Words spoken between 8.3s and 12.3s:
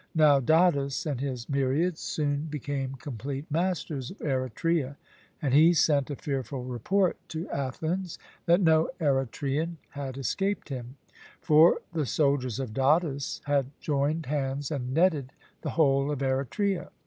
that no Eretrian had escaped him; for the